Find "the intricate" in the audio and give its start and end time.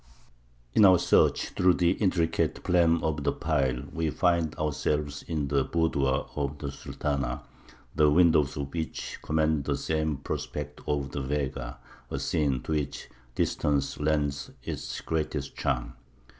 1.75-2.63